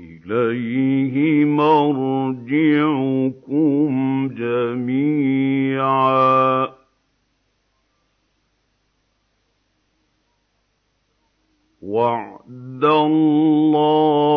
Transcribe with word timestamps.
إِلَيْهِ 0.00 1.44
مَرْجِعُكُمْ 1.44 2.28
جَمِيعًا 4.28 5.78
ۖ. 6.66 6.70
وَعْدَ 11.82 12.84
اللَّهِ 12.84 14.28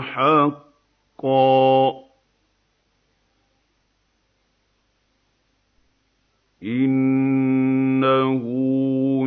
حَقًّا 0.00 1.90
ۚ. 1.90 1.94
إِنَّهُ 6.62 8.42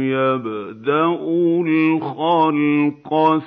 يَبْدَأُ 0.04 1.20
الْخَلْقَ 1.68 3.43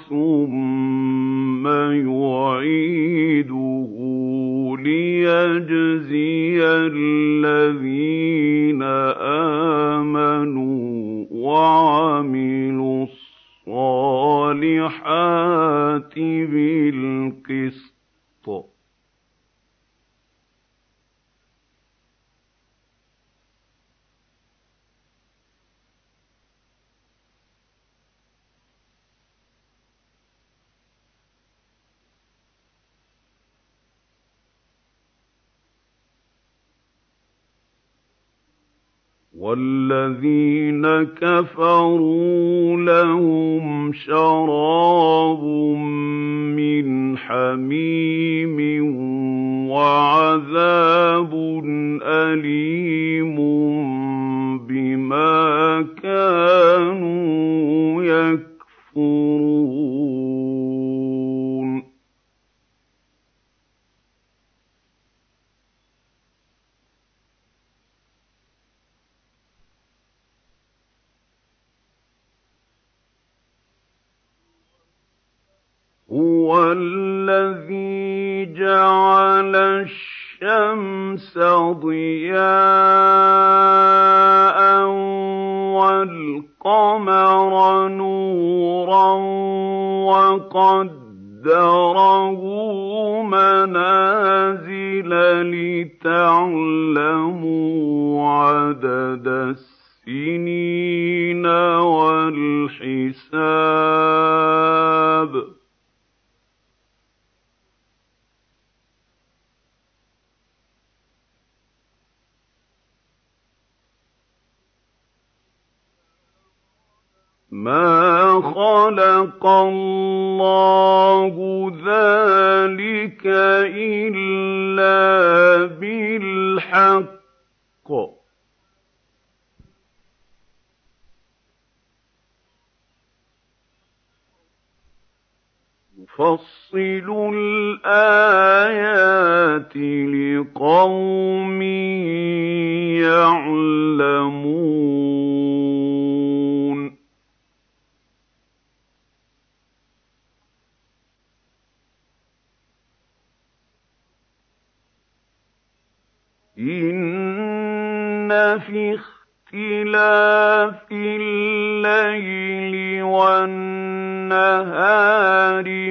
إِنَّ 156.59 158.33
فِي 158.67 158.95
اخْتِلَافِ 158.97 160.89
اللَّيْلِ 160.93 162.75
وَالنَّهَارِ 163.03 164.05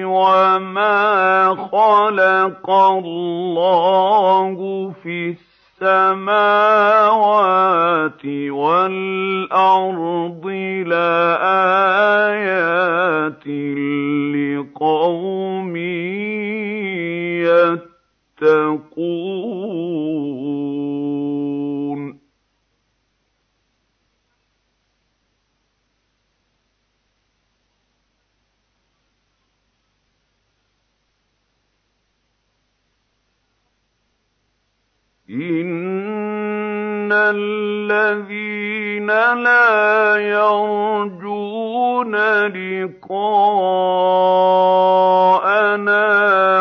وَمَا 0.06 1.56
خَلَقَ 1.56 2.70
اللَّهُ 2.70 4.58
فِي 5.04 5.36
السَّمَاوَاتِ 5.82 6.26
وَالْأَرْضِ 8.50 10.46
لَآيَاتٍ 10.88 11.88
لِّقَوْمٍ 14.34 15.76
يَتَّقُونَ. 18.42 19.45
إِنَّ 35.36 37.12
الَّذِينَ 37.12 39.08
لَا 39.44 40.16
يَرْجُونَ 40.16 42.16
لِقَاءَنَا 42.48 43.44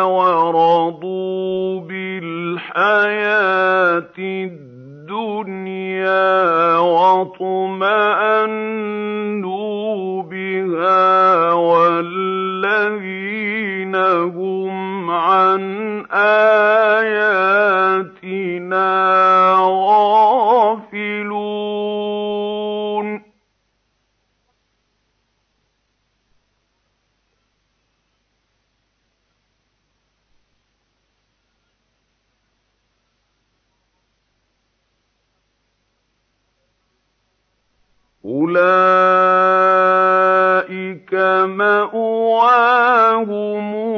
وَرَضُوا 0.03 1.81
بِالْحَيَاةِ 1.81 3.35
الدُّنْيَا 5.05 6.79
وَاطْمَأَنُّوا 6.79 7.83
بِهَا 10.23 11.53
وَالَّذِينَ 11.53 13.15
هُمْ 13.95 15.11
عَنْ 15.11 15.63
آيَاتِنَا 16.13 18.14
أُولَٰئِكَ 39.85 40.35
مَأْوَاهُمُ 41.45 42.95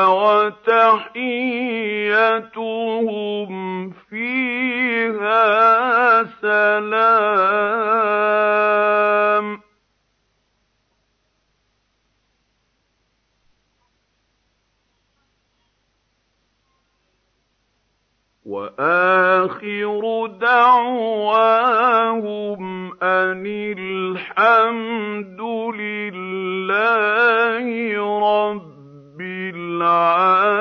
وَتَحِيَّتُهُمْ 0.09 1.11
فِيهَا 4.11 5.45
سَلَامٌ. 6.43 7.81
وَآخِرُ 18.81 20.27
دَعْوَاهُمْ 20.41 20.93
أَنِ 23.03 23.45
الْحَمْدُ 23.79 25.41
لِلَّهِ 25.77 27.67
رَبِّ 28.21 29.21
الْعَالَمِينَ. 29.21 30.61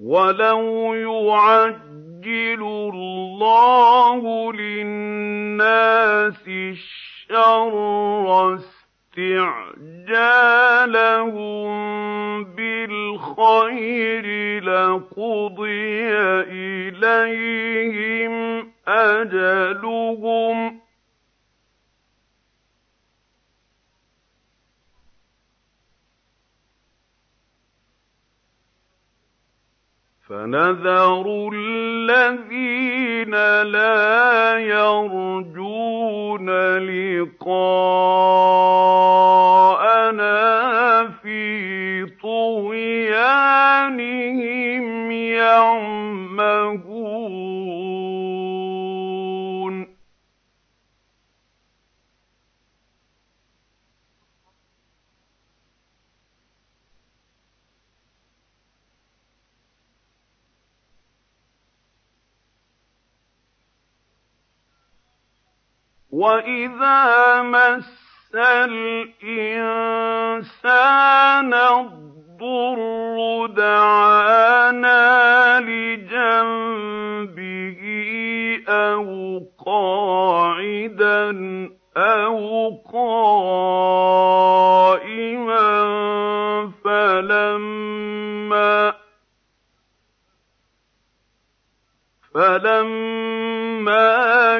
وَلَوْ 0.00 0.94
يُعَجِّلُ 0.94 2.13
اللَّهُ 2.94 4.52
لِلنَّاسِ 4.52 6.48
الشَّرَّ 6.48 8.54
اسْتِعْجَالَهُم 8.54 9.74
بِالْخَيْرِ 12.44 14.24
لَقُضِيَ 14.64 16.08
إِلَيْهِمْ 16.94 18.34
أَجَلُهُمْ 18.88 20.70
ۖ 20.70 20.74
فَنَذَرُ 30.28 31.50
الَّذِينَ 31.54 33.34
لَا 33.62 34.58
يَرْجُونَ 34.58 36.50
لِقَاءَنَا 36.78 37.84
فِي 41.22 42.06
طُغْيَانِهِمْ 42.22 43.10
يَعْمَهُونَ 45.12 46.93
وَإِذَا 66.14 67.42
مَسَّ 67.42 68.34
الْإِنسَانَ 68.34 69.54
الضُّرُّ 71.54 73.46
دَعَانَا 73.46 75.00
لِجَنبِهِ 75.60 76.14
أَوْ 78.68 79.40
قَاعِدًا 79.66 81.30
أَوْ 81.96 82.70
قَائِمًا 82.92 84.34
فَلَمَّا 86.84 88.24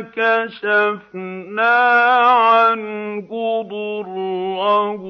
كَشَفْنَا 0.00 1.76
عَنْهُ 2.22 3.28
ضُرَّهُ 3.62 5.02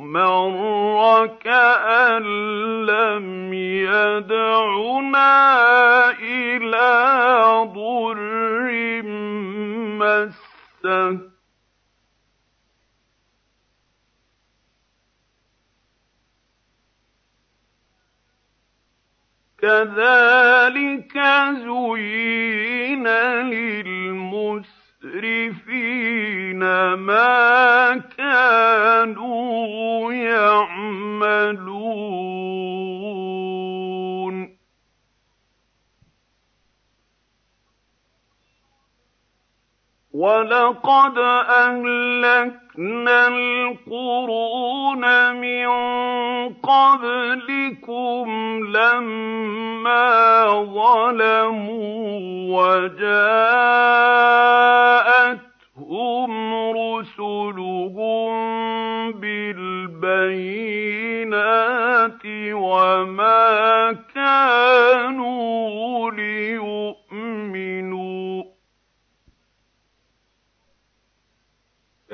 مَرَّ 0.00 1.26
كَأَن 1.44 2.22
لَّمْ 2.86 3.54
يَدْعُنَا 3.94 5.30
إِلَىٰ 6.18 7.70
ضُرٍّ 7.74 8.68
مَّسَّهُ 10.02 11.12
ۚ 11.12 11.33
كَذَٰلِكَ 19.64 21.16
زُيِّنَ 21.64 23.08
لِلْمُسْرِفِينَ 23.48 24.62
مَا 26.94 27.96
كَانُوا 28.18 30.12
يَعْمَلُونَ. 30.12 31.54
وَلَقَدْ 40.12 41.18
أَهْلَكْنَا 42.78 43.28
الْقُرُونَ 43.28 45.04
مِن 45.36 45.66
قَبْلِكُمْ 46.54 48.26
لَمَّا 48.76 50.44
ظَلَمُوا 50.74 52.18
وَجَاءَتْهُمْ 52.58 53.34
رُسُلُهُم 56.76 58.32
بِالْبَيِّنَاتِ 59.12 60.02
وَمَا 62.52 63.92
كَانُوا 64.14 66.10
لِيُؤْمِنُوا 66.10 66.33
ۚ 66.33 66.33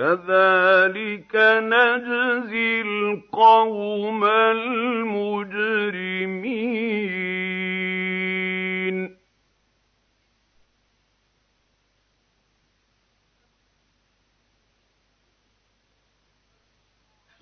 كَذَٰلِكَ 0.00 1.34
نَجْزِي 1.60 2.80
الْقَوْمَ 2.80 4.24
الْمُجْرِمِينَ. 4.24 5.60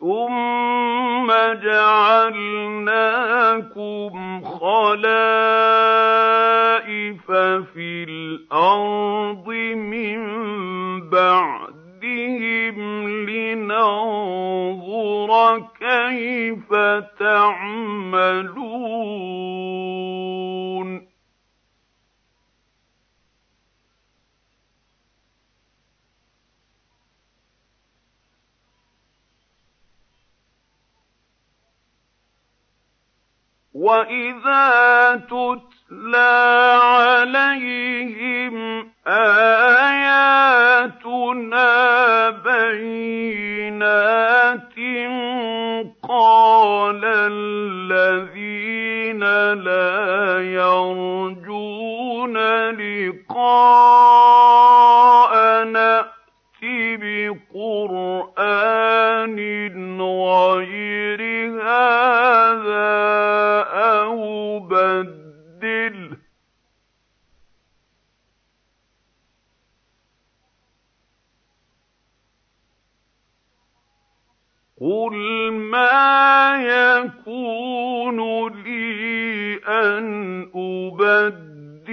ثُمَّ 0.00 1.28
جَعَلْنَاكُمْ 1.62 2.94
خَلَائِفَ 4.44 5.16
فِي 7.72 8.04
الْأَرْضِ 8.08 9.48
مِن 9.74 10.18
بَعْدِهِمْ 12.02 13.08
لِنَنظُرَ 13.28 13.90
كَيْفَ 15.80 16.74
تَعْمَلُونَ 17.18 18.68
وَإِذَا 33.78 35.14
تُتْلَىٰ 35.30 36.78
عَلَيْهِمْ 36.82 38.54
آيَاتُنَا 39.06 40.40
بَيِّنَاتٍ 42.30 43.58
قَالَ 46.08 47.00
الَّذِينَ 47.94 49.22
لَا 49.54 50.42
يَرْجُونَ 50.42 52.36
لِقَاءَنَا 52.70 53.78
بِقُرْآنٍ 57.52 58.28
غَيْرِ 60.02 61.20
هَٰذَا 61.62 62.90
أَوْ 64.02 64.58
بَدِّلْهُ 64.60 66.16
ۚ 66.16 66.18
قُلْ 74.80 75.14
مَا 75.52 76.56
يَكُونُ 76.62 78.18
لِي 78.62 79.56
أَنْ 79.66 80.04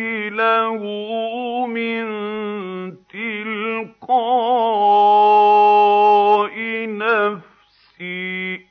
أُبَدِّلَهُ 0.05 0.81
مِن 1.67 2.05
تِلْقَاءِ 3.07 4.05
نَفْسِي 6.89 8.57
ۖ. 8.57 8.61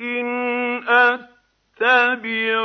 إِنْ 0.00 0.26
أَتَّبِعُ 0.88 2.62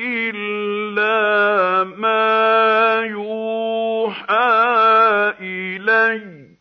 إِلَّا 0.00 1.84
مَا 1.84 3.00
يُوحَىٰ 3.00 4.34
إِلَيَّ 5.40 6.18
ۖ. 6.18 6.52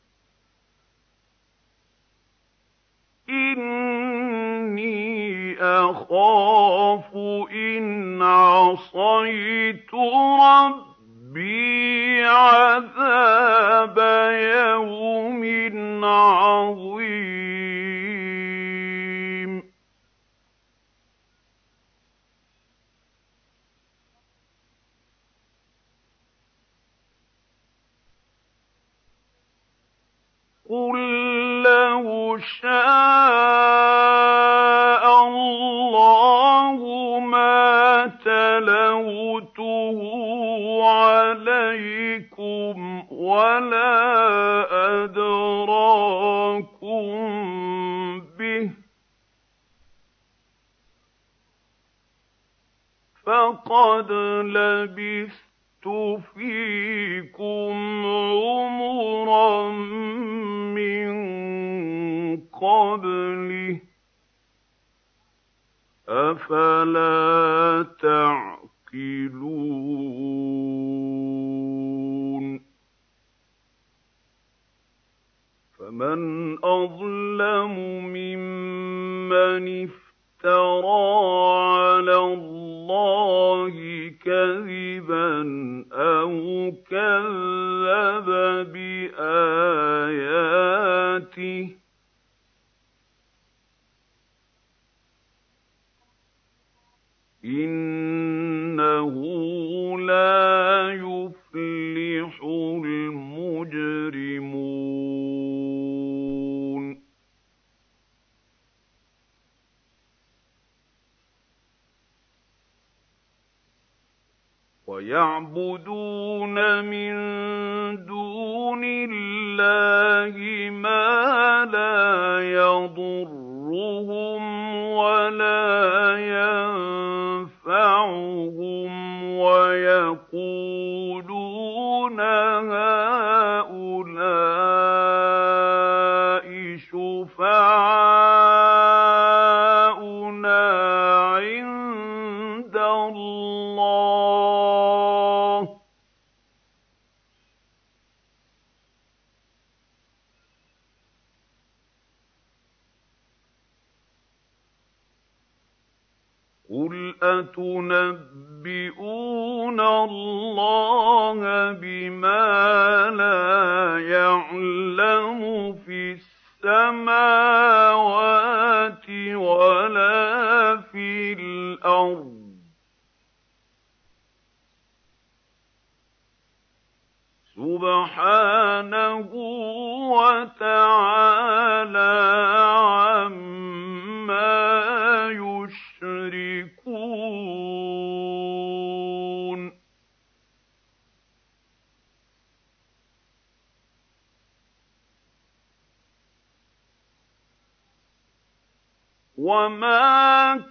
إِنِّي 3.29 5.10
أَخَافُ 5.61 7.15
إِنْ 7.51 8.21
عَصَيْتُ 8.21 9.93
رَبِّي 10.41 12.23
عَذَابَ 12.25 13.97
يَوْمٍ 14.57 15.43
عَظِيمٍ. 16.05 17.00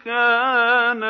كَانَ 0.04 1.02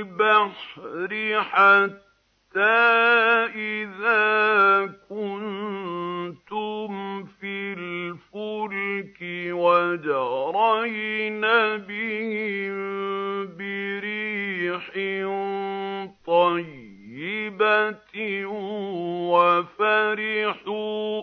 وَالْبَحْرِ 0.00 1.12
حَتَّىٰ 1.42 2.60
إِذَا 3.54 4.86
كُنتُمْ 5.08 6.90
فِي 7.24 7.72
الْفُلْكِ 7.78 9.20
وَجَرَيْنَ 9.52 11.40
بِهِم 11.88 12.76
بِرِيحٍ 13.56 14.90
طَيِّبَةٍ 16.26 18.14
وَفَرِحُوا 19.32 21.22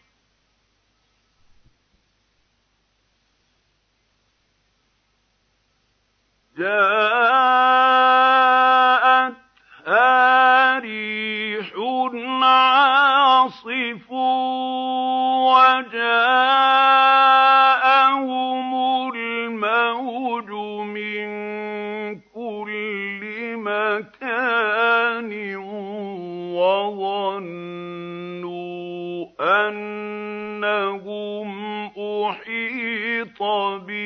جَاءَتْهَا 6.61 8.29
رِيحٌ 10.79 11.67
عَاصِفٌ 12.43 14.11
وَجَاءَهُمُ 15.51 16.21
الْمَوْجُ 19.15 20.49
مِن 20.85 21.25
كُلِّ 22.19 23.21
مَكَانٍ 23.57 25.31
وَظَنُّوا 26.61 28.01
أَنَّهُمْ 29.69 31.49
أُحِيطَ 31.97 33.39
بِهِمْ 33.87 34.00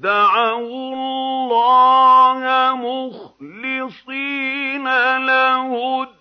دَعَوُا 0.00 0.94
اللَّهَ 0.94 2.40
مُخْلِصِينَ 2.74 4.84
لَهُ 5.26 6.02
الدِّينَ 6.02 6.19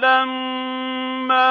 فَلَمَّا 0.00 1.50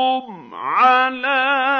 بَغْيُكُمْ 0.00 0.54
عَلَىٰ 0.54 1.79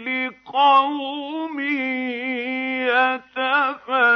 لِقَوْمٍ 0.08 1.60
يَتَفَكَّرُونَ. 2.88 4.15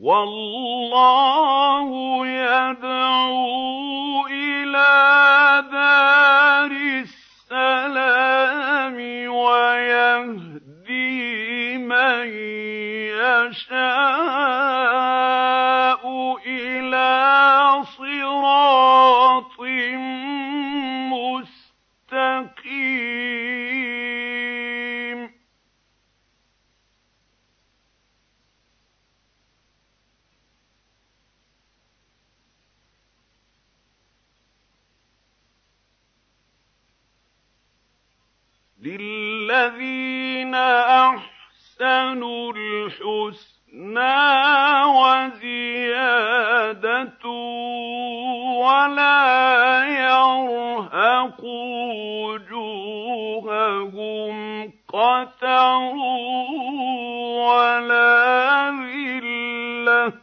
وَاللَّهُ 0.00 1.88
يَدْعُو 2.26 3.73
وُجُوهَهُمْ 52.24 54.34
قَتَرٌ 54.88 55.94
وَلَا 57.48 58.70
ذِلَّةٌ 58.70 60.10
ۚ. 60.10 60.14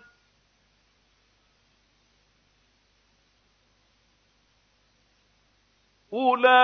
أُولَٰئِكَ 6.14 6.62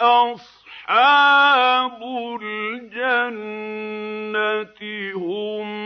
أَصْحَابُ 0.00 2.02
الْجَنَّةِ 2.42 4.80
هُمْ 5.16 5.79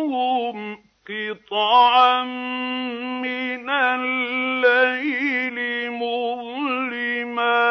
فَأْتُوهُمْ 0.09 0.83
قِطَعًا 1.09 2.23
مِّنَ 3.21 3.69
اللَّيْلِ 3.69 5.57
مُظْلِمًا. 5.91 7.69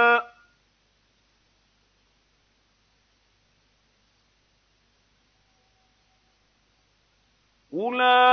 أُولَٰئِكَ 7.74 8.27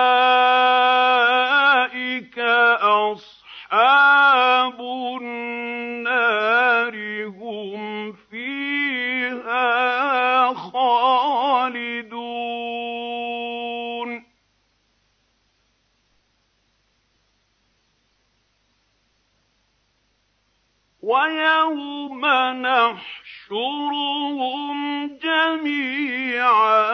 نَحْشُرُهُمْ 22.93 24.77
جَمِيعًا 25.17 26.85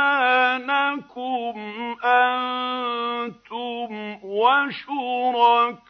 أَنتُمْ 2.05 3.89
وَشُرَكَاؤُكُمْ 4.23 5.75
ۚ. 5.75 5.80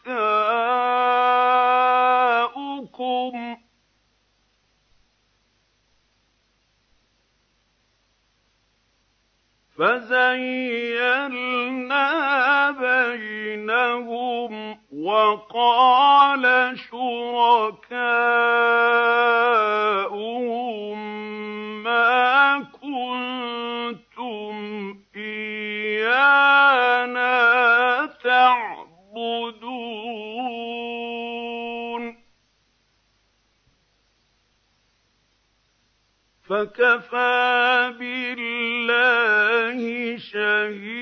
فَزَيَّلْنَا 10.32 12.08
بَيْنَهُمْ 12.72 14.52
ۖ 14.76 14.78
وَقَالَ 14.94 16.74
شُرَكَاؤُهُم 16.80 17.84
مَّا 21.84 22.60
كُنتُمْ 22.82 24.54
إِيَّانَا 25.16 26.56
تَعْبُدُونَ. 28.24 29.52
فَكَفَىٰ 36.50 37.94
بِاللَّهِ 40.18 41.01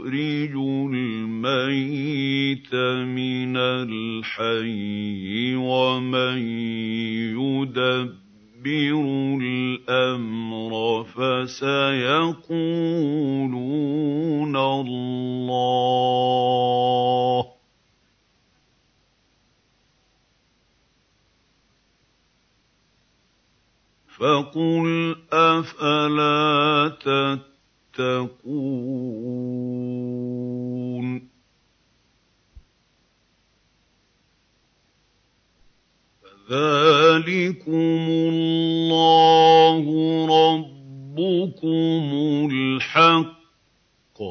وَيُخْرِجُ 0.00 0.54
الْمَيِّتَ 0.94 2.74
مِنَ 3.04 3.56
الْحَيِّ 3.56 5.56
وَمَن 5.56 6.38
يُدَبِّرُ 7.36 9.04
الْأَمْرَ 9.42 11.02
ۚ 11.04 11.06
فَسَيَقُولُونَ 11.06 12.16
اللَّهُ 14.56 15.82
ۚ 17.42 17.46
فَقُلْ 24.18 25.16
أَفَلَا 25.32 26.88
تَتَّقُونَ 27.96 29.49
فَذَٰلِكُمُ 36.50 38.02
اللَّهُ 38.10 39.84
رَبُّكُمُ 40.26 42.04
الْحَقُّ 42.52 44.18
ۖ 44.18 44.22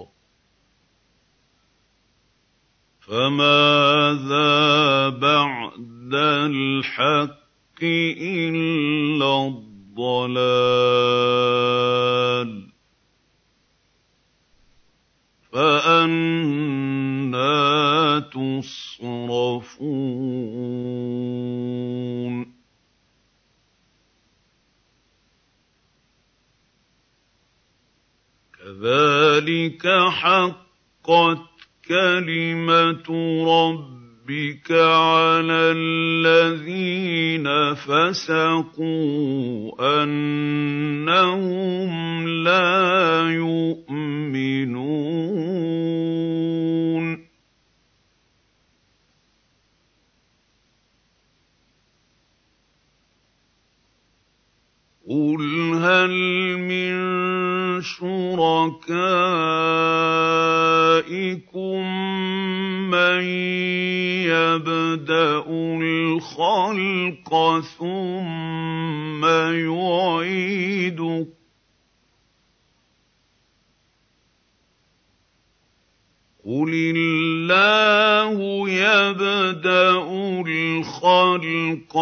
فَمَاذَا 2.99 4.49
بَعْدَ 5.09 6.13
الْحَقِّ 6.13 7.82
إِلَّا 8.22 9.47
الضَّلَالُ 9.47 10.49
ۖ 12.67 12.72
فَأَنَّىٰ 15.53 16.89
تُصْرَفُونَ. 18.20 19.80
كَذَٰلِكَ 28.60 29.88
حَقَّتْ 30.10 31.46
كَلِمَتُ 31.88 33.10
رَبِّكَ 33.48 34.72
عَلَى 34.72 35.74
الَّذِينَ 35.78 37.74
فَسَقُوا 37.74 39.72
أَنَّهُمْ 40.04 41.90
لَا 42.28 43.32
يُؤْمِنُونَ. 43.32 44.90
قُلْ 55.10 55.74
هَلْ 55.74 56.14
مِن 56.57 56.93
شُرَكَائِكُم 57.82 58.89
مَّن 62.91 63.24
يبدا 64.30 65.43
الخلق 65.82 67.60
ثم 67.80 69.26
يعيده 69.66 71.39
قل 76.50 76.74
الله 76.97 78.70
يبدا 78.70 79.91
الخلق 80.47 81.93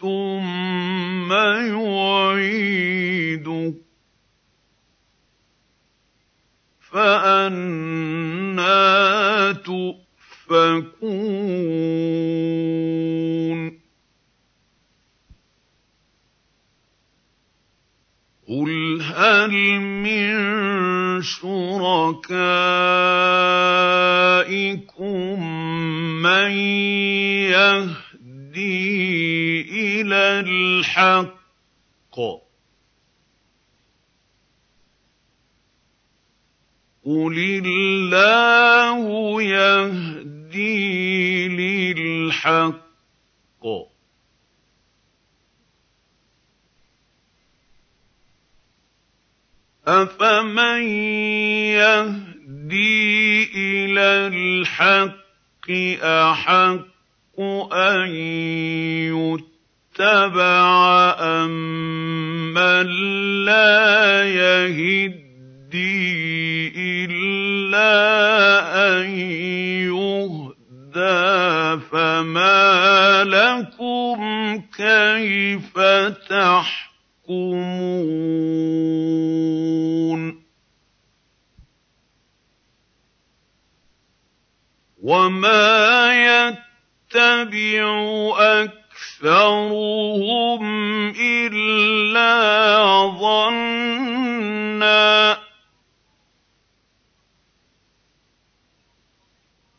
ثم 0.00 1.32
يعيده 1.72 2.94
فأنا 6.80 7.92
تؤفكون 9.52 9.96
قل 18.48 19.02
هل 19.02 19.50
من 19.80 21.22
شركائكم 21.22 22.26
من 26.22 26.50
يهدي 27.50 28.00
إلى 30.00 30.40
الحق 30.46 31.36
قل 37.04 37.62
الله 37.66 39.42
يهدي 39.42 41.48
للحق 41.48 42.86
افمن 49.86 50.82
يهدي 51.78 53.44
إلى 53.54 54.26
الحق 54.32 55.70
احق 56.02 57.40
ان 57.72 58.08
يتبع 59.98 60.66
امن 61.20 62.86
لا 63.44 64.24
يهدي 64.24 65.26
إِلَّا 66.76 67.92
أَن 68.98 69.10
يُهْدَىٰ 69.90 71.80
فَمَا 71.90 73.24
لَكُمْ 73.24 74.18
كَيْفَ 74.76 75.78
تَحْكُمُونَ 76.30 76.86
وَمَا 85.06 86.10
يَتَّبِعُ 86.26 87.86
أَكْثَرُهُمْ 89.22 90.62
إِلَّا 91.14 92.34
ظَنًّا 93.22 95.06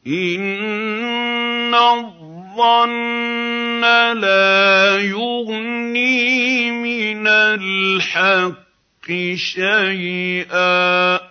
إِنَّ 0.07 1.75
الظَّنَّ 1.75 3.82
لَا 4.15 4.97
يُغْنِي 5.01 6.71
مِنَ 6.71 7.28
الْحَقِّ 7.28 9.07
شَيْئًا 9.36 11.17
ۚ 11.17 11.21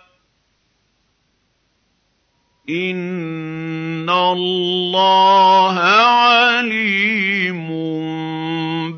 إِنَّ 2.69 4.09
اللَّهَ 4.09 5.79
عَلِيمٌ 5.79 7.67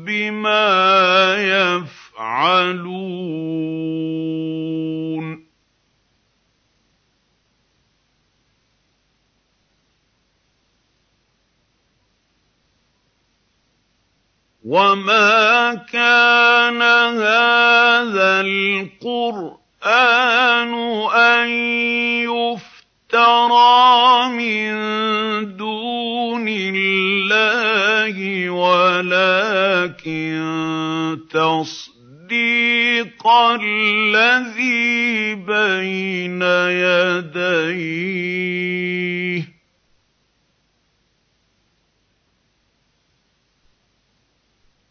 بِمَا 0.04 1.36
يَفْعَلُونَ 1.38 2.90
وَمَا 14.64 15.74
كَانَ 15.74 16.82
هَٰذَا 16.82 18.40
الْقُرْآنُ 18.40 19.60
أَن 21.14 21.48
يُفْتَرَىٰ 22.26 22.69
مِن 24.28 24.70
دُونِ 25.56 26.46
اللَّهِ 26.48 28.16
وَلَٰكِن 28.50 30.38
تَصْدِيقَ 31.30 33.26
الَّذِي 33.62 35.34
بَيْنَ 35.34 36.42
يَدَيْهِ. 37.22 38.00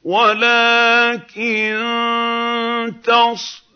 وَلَٰكِن 0.03 1.77
تَصْدِيقَ 3.03 3.68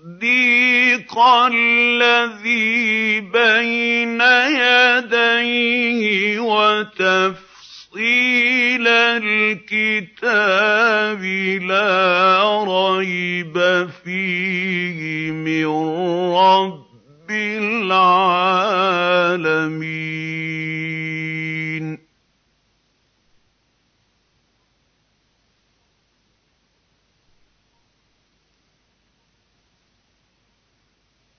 الَّذِي 1.48 3.20
بَيْنَ 3.22 4.22
يَدَيْهِ 4.60 6.04
وَتَفْصِيلَ 6.40 7.48
الْكِتَابِ 9.24 10.44
لَا 11.64 12.44
رَيْبَ 12.68 13.88
فِيهِ 14.04 15.32
مِن 15.32 15.66
رَّبِّ 16.36 17.32
الْعَالَمِينَ. 17.32 18.44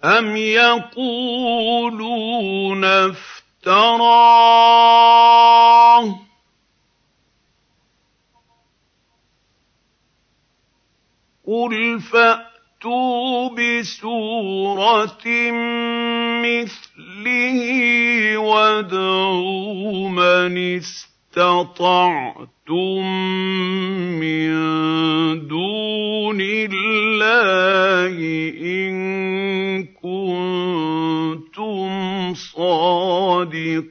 أَمْ 0.04 0.36
يَقُولُونَ 0.36 2.04
افْتَرَاهُ 2.84 4.04
ۖ 6.12 6.14
قُلْ 11.46 12.00
فَأْتُوا 12.00 13.48
بِسُورَةٍ 13.48 15.26
مِّثْلِهِ 16.44 17.58
وَادْعُوا 18.38 20.08
مَنِ 20.08 20.76
اسْتَطَعْتُم 20.76 22.53
مِّن 24.20 24.48
دُونِ 25.48 26.38
اللَّهِ 26.40 28.16
إِن 28.64 28.94
كُنتُمْ 30.00 31.84
صَادِقِينَ 32.34 33.84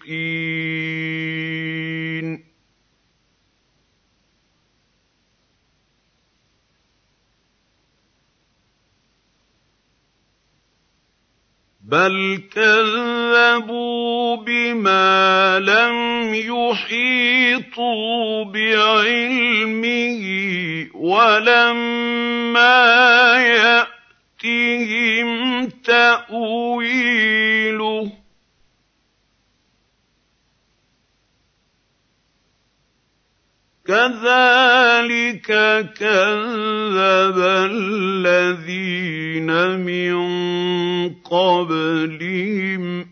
بَلْ 11.84 12.42
كَذَّبُوا 12.56 14.36
بِمَا 14.36 15.60
لَمْ 15.60 16.34
يُحِيطُوا 16.34 18.44
بِعِلْمِهِ 18.46 20.24
وَلَمَّا 20.96 22.84
يَأْتِهِمْ 24.44 25.70
تَأْوِيلُهُ 25.70 27.62
ۚ 27.62 27.62
كَذَٰلِكَ 33.94 35.48
كَذَّبَ 35.94 37.38
الَّذِينَ 37.72 39.50
مِن 39.80 40.14
قَبْلِهِمْ 41.14 43.04
ۖ. 43.04 43.06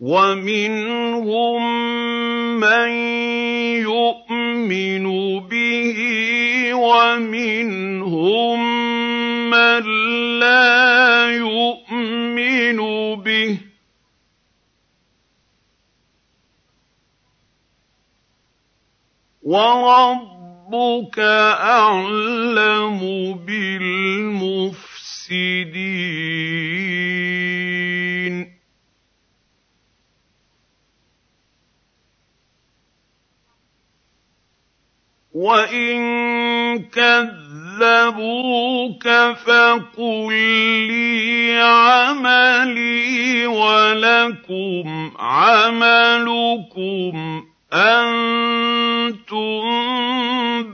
وَمِنْهُم 0.00 1.60
مَّن 2.60 2.88
يُؤْمِنُ 3.84 5.04
بِهِ 5.48 5.98
وَمِنْهُم 6.74 8.60
مَّن 9.50 9.82
لَّا 10.40 11.30
يُؤْمِنُ 11.36 12.76
بِهِ 13.20 13.54
ۚ. 13.56 13.60
وَرَبُّكَ 19.42 21.18
أَعْلَمُ 21.18 23.00
بِالْمُفْسِدِينَ. 23.46 24.60
وَإِن 35.34 35.98
كَذَّبُوكَ 36.90 37.38
فَقُل 39.46 40.34
لِّي 40.88 41.60
عَمَلِي 41.62 43.46
وَلَكُمْ 43.46 45.12
عَمَلُكُمْ 45.18 46.72
أَنتُم 47.72 49.62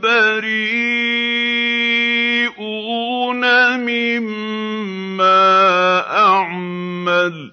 بَرِيئُونَ 0.00 0.96
مِمَّا 3.80 5.36
أَعْمَلُ 6.18 7.52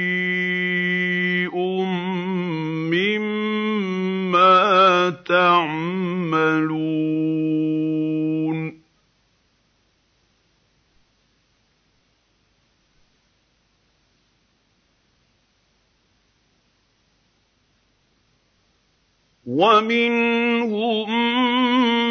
وَمِنْهُم 19.51 21.11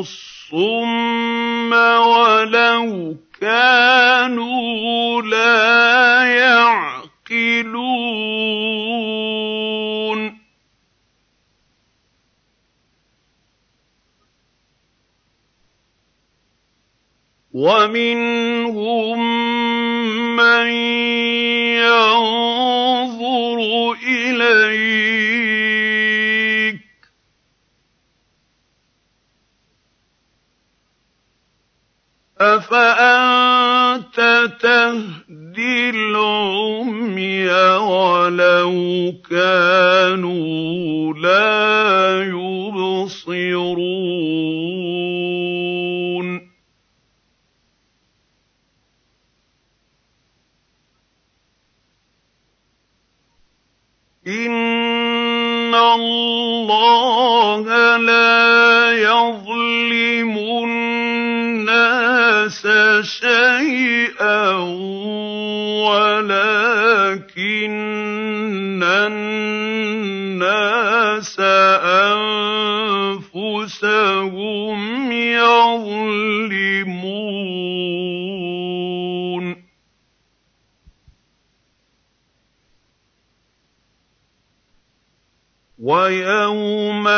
الصُّمَّ 0.00 1.72
وَلَوْ 1.72 3.16
كَانُوا 3.40 5.22
لَا 5.22 6.24
يَعْقِلُونَ؟ 6.24 7.82
وَمِنْهُم 17.52 19.18
مَّن 20.36 20.66
يَنظُرُ 21.84 23.58
إِلَيْكَ 24.08 25.16
ۚ. 26.76 26.82
أَفَأَنتَ 32.40 34.16
تَهْدِي 34.60 35.90
الْعُمْيَ 35.90 37.50
وَلَوْ 37.76 39.12
كَانُوا 39.30 41.14
لَا 41.14 42.22
يُبْصِرُونَ؟ 42.24 43.62
إِنَّ 54.32 55.74
اللَّهَ 55.74 57.64
لَا 57.96 58.92
يَظْلِمُ 58.92 60.32
النَّاسَ 60.64 61.88
شَيْئًا 63.02 64.50
وَلَٰكِنَّ 65.84 66.42
النَّاسَ 68.82 70.56
أَنفُسَهُمْ 73.52 75.12
يَظْلِمُونَ 75.12 76.22
وَيَوْمَ 85.82 87.08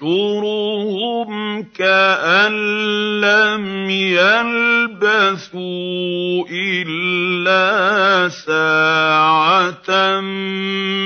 يَحْشُرُهُمْ 0.00 1.28
كَأَن 1.62 2.52
لَّمْ 3.20 3.90
يَلْبَثُوا 3.90 5.60
إِلَّا 6.48 8.28
سَاعَةً 8.28 10.20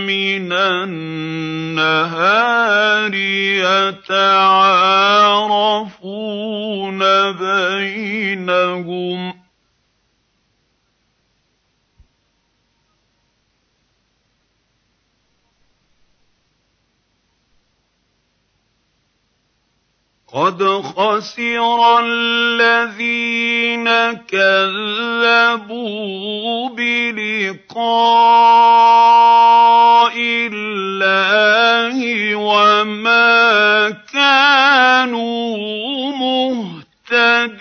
مِّنَ 0.06 0.52
النَّهَارِ 0.52 2.34
يَتَعَارَفُونَ 4.06 4.92
بَيْنَهُمْ 7.32 9.32
ۚ 9.32 9.36
قَدْ 20.34 20.62
خَسِرَ 20.82 21.98
الَّذِينَ 22.02 23.86
كَذَّبُوا 24.26 25.78
بِلِقَاءِ 26.68 27.74
اللَّهِ 30.52 31.98
وَمَا 32.34 33.90
كَانُوا 34.12 35.56
مُهْتَدِينَ. 36.16 37.56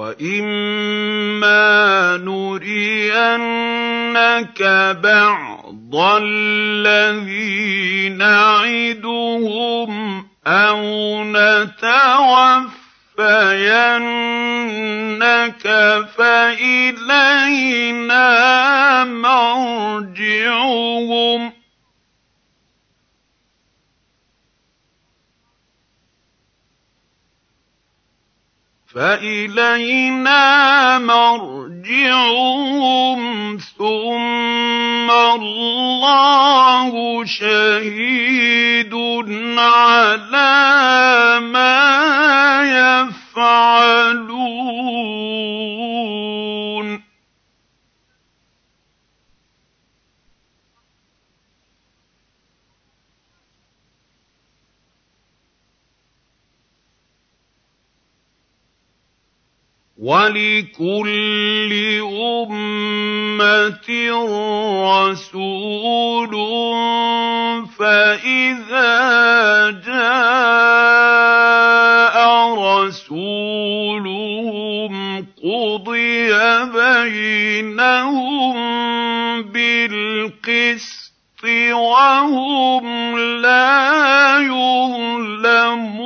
وَإِمَّا 0.00 1.60
نُرِيَنَّكَ 2.24 3.40
بَعْضَ 5.02 5.94
الَّذِي 6.22 8.08
نَعِدُهُمْ 8.08 9.90
أَوْ 10.46 10.80
نَتَوَفَّيَنَّكَ 11.24 12.46
فإلينا 16.16 17.44
مرجعهم 19.04 20.80
فإلينا 28.94 30.38
مرجعهم 30.98 32.00
ثم 33.78 35.10
الله 35.10 36.90
شهيد 37.24 38.94
على 39.58 41.40
ما 41.40 41.80
يفعلون. 42.62 43.60
وَلِكُلِّ 60.00 61.72
أُمَّةٍ 62.48 63.88
رَّسُولٌ 64.80 66.32
ۖ 67.64 67.68
فَإِذَا 67.78 68.96
جَاءَ 69.84 70.16
رَسُولُهُمْ 72.80 73.72
قُضِيَ 75.44 76.30
بَيْنَهُم 76.72 78.56
بِالْقِسْطِ 79.52 81.44
وَهُمْ 81.72 82.84
لَا 83.18 84.38
يُظْلَمُونَ. 84.40 85.99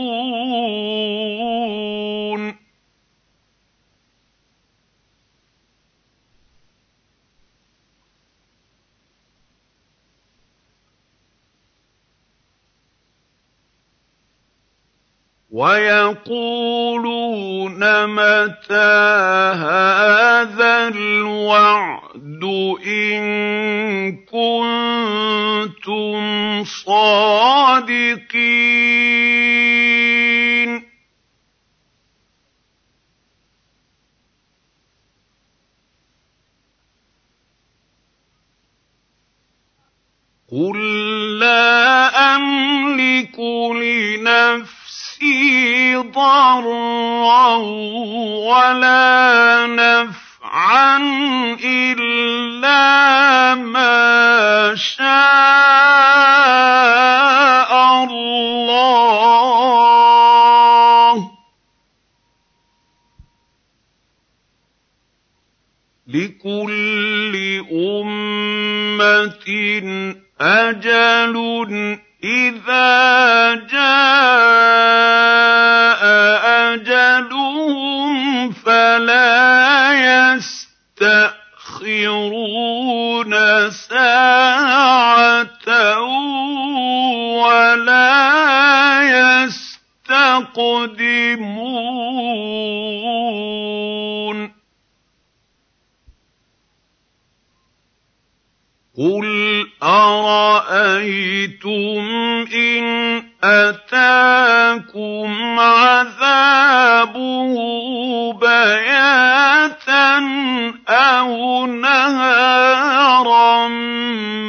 وَيَقُولُونَ 15.55 16.99
مَتَىٰ 18.11 19.55
هَٰذَا 19.55 20.89
الْوَعْدُ 20.89 22.43
إِن 22.87 23.23
كُنتُمْ 24.27 25.35
صَادِقِينَ؟ 26.65 27.95
قُل 40.51 40.79
لَّا 41.39 42.35
أَمْلِكُ 42.37 43.39
لِنَفْسِي 43.39 44.84
نفسي 45.15 45.97
ضرا 45.97 47.57
ولا 48.51 49.67
نفعا 49.67 50.97
إلا 51.65 53.55
ما 53.55 54.75
شاء 54.75 55.05
الله. 58.05 58.75
لكل 66.09 67.35
أمة 67.73 69.47
أجل 70.41 71.35
إِذَا 72.25 73.55
جَاءَ 73.55 73.85
أَجَلُهُمْ 76.73 78.53
فَلَا 78.53 79.93
يَسْتَأْخِرُونَ 80.33 81.31
سَاعَةً 83.71 85.69
وَلَا 87.45 88.17
يَسْتَقْدِمُونَ. 89.45 90.55
قُلْ 98.99 99.34
أَرَأَيْتُمْ 101.45 102.05
إِنْ 102.55 102.85
أَتَاكُمْ 103.45 105.29
عَذَابُهُ 105.61 107.55
بَيَاتًا 108.33 110.19
أَوْ 110.89 111.67
نَهَارًا 111.67 113.69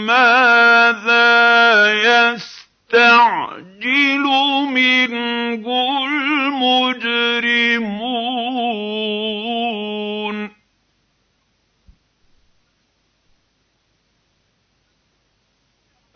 مَّاذَا 0.08 1.94
يَسْتَعْجِلُ 2.34 4.24
مِنْهُ 4.72 5.66
الْمُجْرِمُونَ 6.06 7.55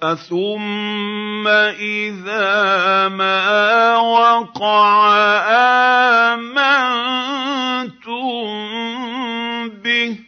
أَثُمَّ 0.04 1.48
إِذَا 1.48 3.08
مَا 3.08 3.98
وَقَعَ 3.98 5.14
آمَنتُم 6.34 6.80
بِهِ 9.84 10.16
ۚ 10.16 10.20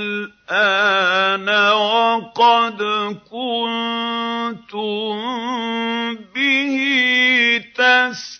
الْآنَ 0.00 1.48
وَقَدْ 1.72 2.78
كُنتُم 3.30 5.14
بِهِ 6.34 6.74
تَسْتَعْجِلُونَ 7.76 8.39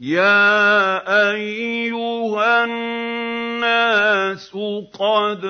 يَا 0.00 1.32
أَيُّهَا 1.32 2.64
النَّاسُ 2.64 4.56
قَدْ 4.98 5.40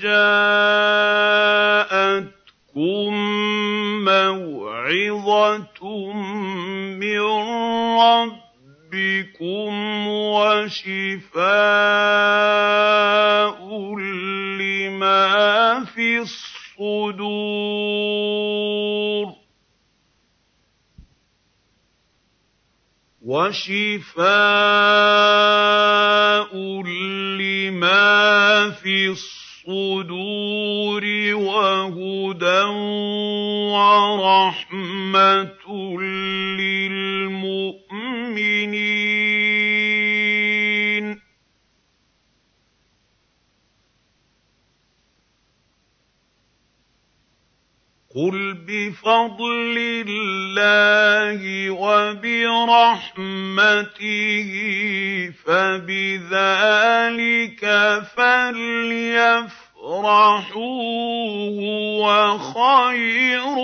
جَاءَتْكُم 0.00 1.30
مَّوْعِظَةٌ 4.90 6.12
مِّن 6.98 7.20
رَّبِّكُمْ 8.90 9.72
وَشِفَاءٌ 10.08 11.50
لِّمَا 14.58 15.84
فِي 15.84 16.18
الصُّدُورِ. 16.18 17.30
وَشِفَاءٌ 23.22 24.30
لِّمَا 27.38 28.70
فِي 28.70 29.08
الصُّدُورِ. 29.08 29.49
وَهُدًى 31.34 32.64
وَرَحْمَةٌ 33.72 35.64
قُلْ 48.20 48.54
بِفَضْلِ 48.68 49.76
اللَّهِ 50.08 51.40
وَبِرَحْمَتِهِ 51.70 53.20
فَبِذَٰلِكَ 55.46 56.34
فَلْيَفْرَحُوا 58.16 59.40
هُوَ 61.60 62.04
خَيْرٌ 62.38 63.56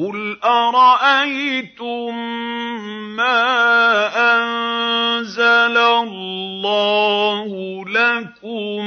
قُلْ 0.00 0.40
أَرَأَيْتُم 0.44 2.14
مَّا 3.16 3.42
أَنزَلَ 4.32 5.76
اللَّهُ 5.76 7.50
لَكُم 7.84 8.84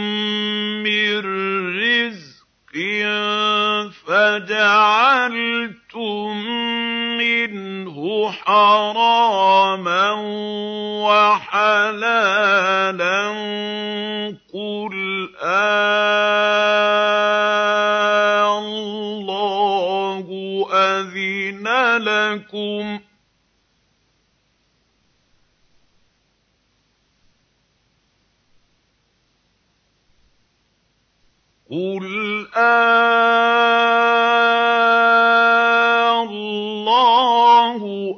مِّن 0.82 1.22
رِّزْقٍ 1.78 2.74
فَجَعَلْتُم 4.08 5.38
مِّنْهُ 7.22 7.98
حَرَامًا 8.32 10.12
وَحَلَالًا 11.06 12.44
ۖ 14.32 14.36
قُلْ 14.54 14.94
آللَّهُ 15.44 16.64
أَذِنَ 21.50 21.98
لَكُمْ 21.98 22.98
ۖ 22.98 23.02
قُلْ 31.72 32.48
آللَّهُ 32.58 33.44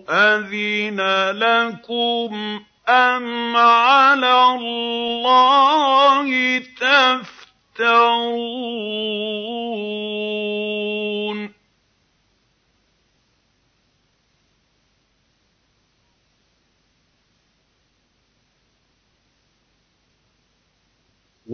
أَذِنَ 0.09 0.99
لَكُمْ 1.31 2.59
أَمْ 2.89 3.55
عَلَى 3.55 4.43
اللَّهِ 4.59 6.29
تَفْتَرُونَ 6.59 8.35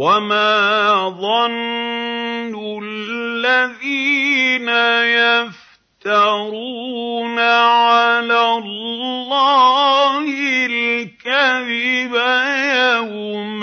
وَمَا 0.01 1.09
ظَنُّ 1.09 2.53
الَّذِينَ 2.83 4.69
يَفْتَرُونَ 6.01 7.39
عَلَى 7.39 8.41
اللَّهِ 8.57 10.25
الْكَذِبَ 10.65 12.15
يَوْمَ 12.81 13.61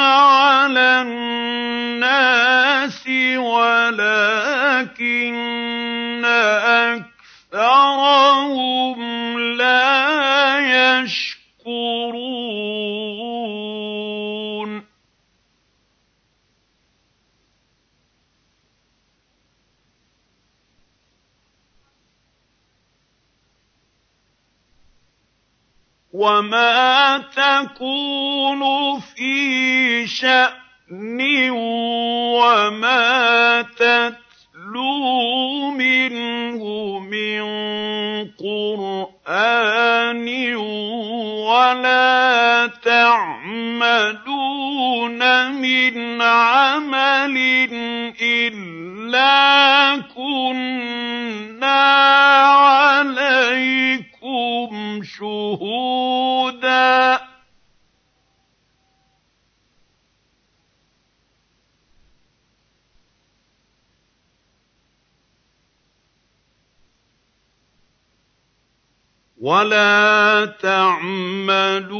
عَلَى 0.00 1.02
النَّاسِ 1.02 2.02
وَلَٰكِنَّ 3.36 4.74
أَكْثَرَهُمْ 7.54 8.98
لَا 9.38 10.58
يَشْكُرُونَ. 11.02 11.23
وَمَا 26.14 27.18
تَكُونُ 27.34 28.62
فِي 29.00 30.06
شَأْنٍ 30.06 31.18
وَمَا 32.38 33.62
تَتْلُو 33.62 34.94
مِنْهُ 35.70 36.62
مِن 36.98 37.42
قُرْآنٍ 38.38 40.28
وَلَا 41.50 42.66
تَعْمَلُونَ 42.84 44.30
مِنْ 45.52 46.22
عَمَلٍ 46.22 47.36
إِلَّا 48.22 48.73
كُنَّا 50.16 51.66
عَلَيْكُمْ 52.94 53.40
شُهُودًا 55.04 56.54
وَلَا 69.40 70.46
تَعْمَلُونَ 70.62 71.92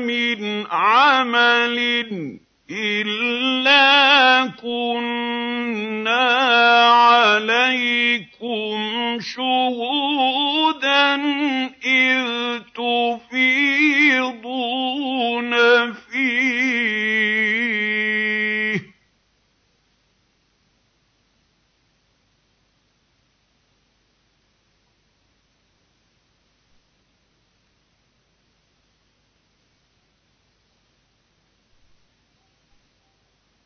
مِنْ 0.00 0.66
عَمَلٍ 0.66 2.40
إِلَّا 2.70 4.46
كُنَّا 4.62 6.28
عَلَيْكُمْ 6.92 8.78
شُهُودًا 9.20 11.14
إِذْ 11.84 12.60
تُفِيضُونَ 12.74 13.92
فِيهِ 15.92 17.32
ۚ 18.78 18.91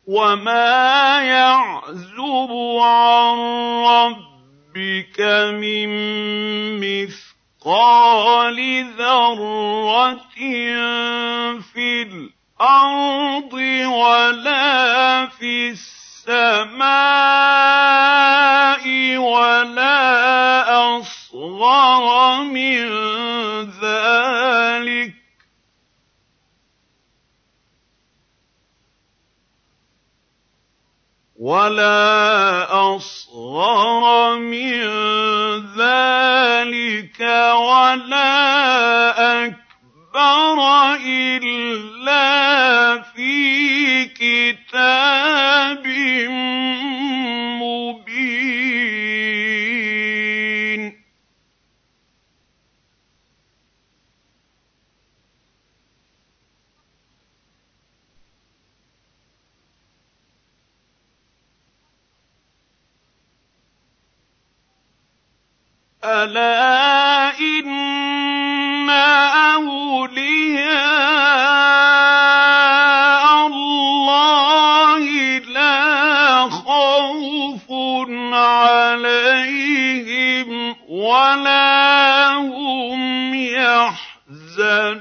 وَمَا 0.07 1.19
يَعْزُبُ 1.21 2.51
عَن 2.79 3.37
رَّبِّكَ 3.83 5.19
مِن 5.59 5.89
مِّثْقَالِ 6.79 8.57
ذَرَّةٍ 8.97 10.39
فِي 11.73 12.01
الْأَرْضِ 12.07 13.53
وَلَا 13.83 15.25
فِي 15.25 15.69
السَّمَاءِ 15.75 16.87
وَلَا 19.17 19.97
أَصْغَرَ 32.97 34.37
مِن 34.37 34.81
ذَٰلِكَ 35.77 37.19
وَلَا 37.53 38.33
أَكْبَرَ 39.45 40.59
إِلَّا 41.05 43.01
فِي 43.01 44.05
كِتَابٍ 44.17 45.85
أَلَا 66.07 67.39
إِنَّ 67.39 68.89
أَوْلِيَاءَ 69.59 70.47
اللَّهِ 73.47 75.03
لَا 75.39 76.49
خَوْفٌ 76.49 77.67
عَلَيْهِمْ 78.33 79.69
وَلَا 80.89 82.35
هُمْ 82.35 83.33
يَحْزَنُونَ. 84.47 84.97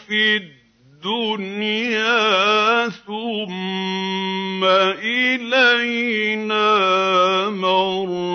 في 0.09 0.41
الدنيا 1.05 2.89
ثم 2.89 4.63
إلينا 5.03 6.69
مرجعهم. 7.49 8.29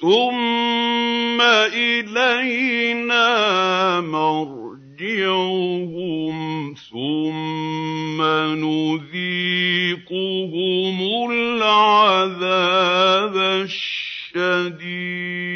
ثم 0.00 1.40
إلينا 1.72 3.30
مرجعهم. 4.00 4.36
ثم 6.74 8.22
نذيقهم 8.54 9.70
العذاب 11.30 13.36
الشديد. 13.36 15.55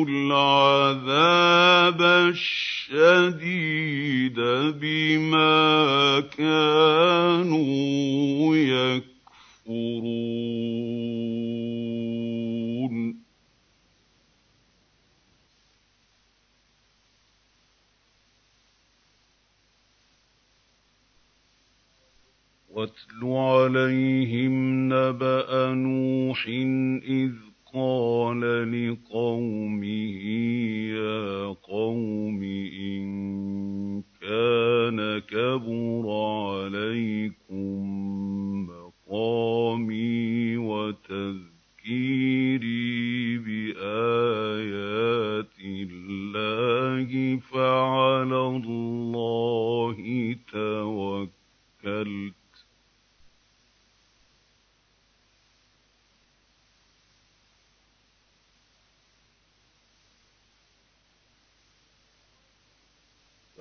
الْعَذَابَ 0.09 2.03
الشَّدِيدَ 2.93 3.51
بِمَا 4.81 6.21
كَانُوا 6.39 7.77
يَكْفُرُونَ 8.57 9.03
وَاتْلُ 22.83 23.23
عَلَيْهِمْ 23.25 24.55
نَبَأَ 24.93 25.75
نُوحٍ 25.75 26.47
إِذْ 27.09 27.33
قَالَ 27.75 28.41
لِقَوْمِهِ 28.75 30.23
يَا 30.99 31.47
قَوْمِ 31.47 32.43
إِن 32.43 33.07
كَانَ 34.21 35.19
كَبُرَ 35.19 36.05
عَلَيْكُم 36.51 37.79
مَّقَامِي 38.67 40.57
وَتَذْكِيرِي 40.57 41.39
بِآيَاتِ 43.39 44.77
اللَّهِ 45.65 47.11
فَعَلَى 47.53 48.41
اللَّهِ 48.47 50.37
تَوَكَّلْتُ 50.53 52.42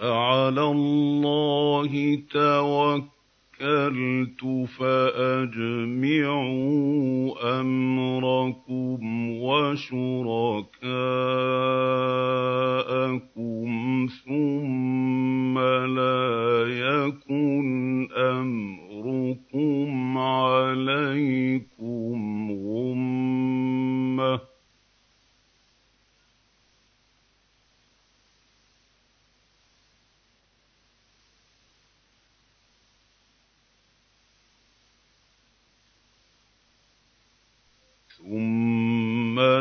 فعلى 0.02 0.64
الله 0.64 1.92
توكلت 2.34 4.42
فأجمعوا 4.80 6.32
أمركم 7.62 9.00
وشركاءكم 9.42 10.82
ثم 14.26 15.60
لا 15.60 16.66
يكن 16.68 18.08
أمركم 18.18 20.18
عليكم 20.18 22.22
غمّة. 22.52 24.51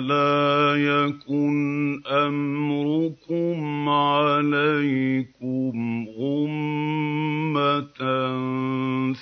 ثم 0.01 0.07
لا 0.07 0.74
يكن 0.76 2.01
أمركم 2.07 3.88
عليكم 3.88 5.74
غمة 6.18 8.01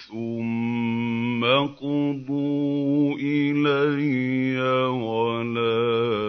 ثم 0.09 1.45
قضوا 1.81 3.17
إلي 3.21 4.61
ولا 4.91 6.28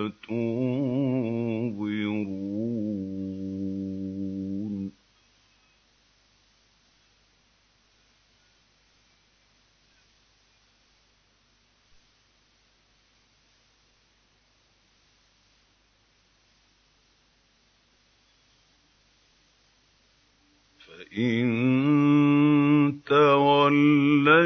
فإن 21.20 23.02
توليتم 23.06 24.38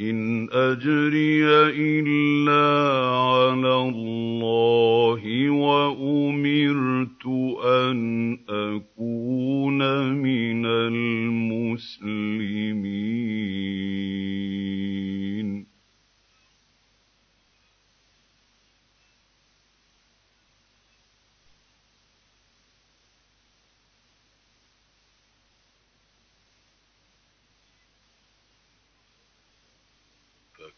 إن 0.00 0.48
أجري 0.52 1.44
إلا 1.72 2.66
على 3.16 3.74
الله 3.88 5.50
وأمرت 5.50 7.26
أن 7.64 8.38
أكون 8.48 10.12
من 10.12 10.66
المسلمين 10.66 12.06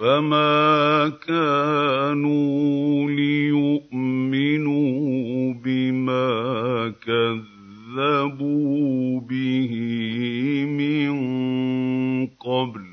فما 0.00 1.08
كانوا 1.28 3.10
ليؤمنوا 3.10 4.74
بما 5.54 6.94
كذبوا 7.06 8.40
به 9.20 9.72
من 10.68 11.16
قبل 12.26 12.84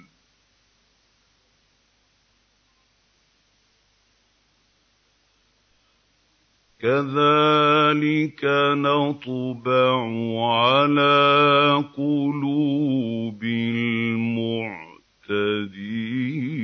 كذلك 6.79 8.41
نطبع 8.75 9.95
على 10.45 11.83
قلوب 11.97 13.43
المعتدين 13.43 14.86
المهتدين. 15.29 16.57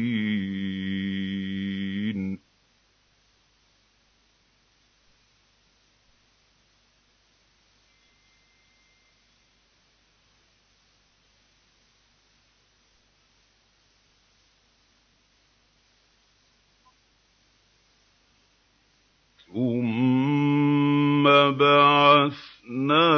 ثم 19.54 21.24
بعثنا 21.58 23.10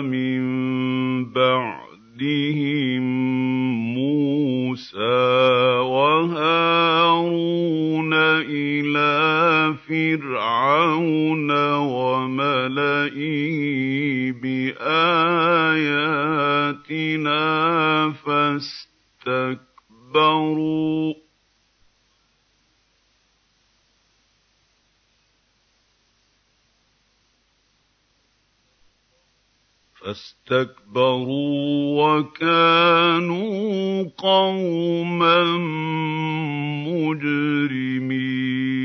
من 0.00 0.44
بعد 1.32 1.83
فرعون 9.88 11.50
وملئه 11.76 13.44
بآياتنا 14.32 14.94
فاستكبروا. 19.24 19.64
فاستكبروا 30.04 31.38
وكانوا 32.18 33.54
قوما 34.18 35.44
مجرمين. 36.86 38.83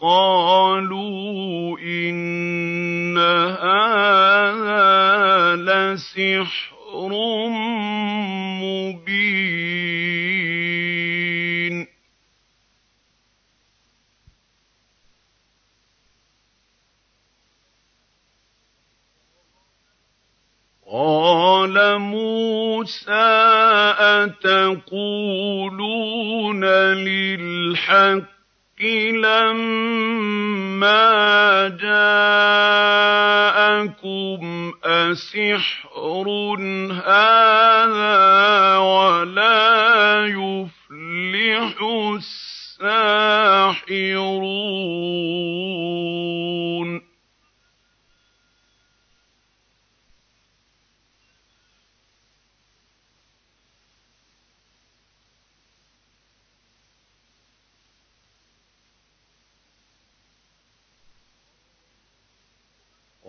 قالوا 0.00 1.78
إن 1.78 3.18
هذا 3.18 4.80
لسحر 5.56 7.10
مبين 8.62 9.90
قال 20.92 21.98
موسى 22.80 23.92
أتقولون 24.40 24.94
للحق 26.94 28.24
لما 29.12 30.08
جاءكم 31.80 32.72
أسحر 34.84 36.26
هذا 36.92 38.76
ولا 38.78 40.26
يفلح 40.26 41.76
الساحرون 42.16 43.20